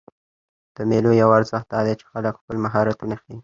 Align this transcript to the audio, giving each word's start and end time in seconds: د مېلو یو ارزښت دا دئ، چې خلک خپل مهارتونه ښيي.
د 0.75 0.77
مېلو 0.89 1.11
یو 1.21 1.29
ارزښت 1.37 1.67
دا 1.73 1.79
دئ، 1.85 1.93
چې 1.99 2.05
خلک 2.11 2.33
خپل 2.41 2.57
مهارتونه 2.65 3.15
ښيي. 3.21 3.37